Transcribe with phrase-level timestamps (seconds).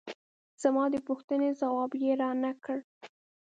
[0.61, 2.77] زما د پوښتنې ځواب یې را نه کړ.